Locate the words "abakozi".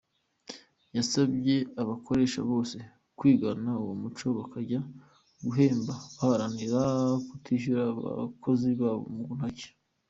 7.91-8.69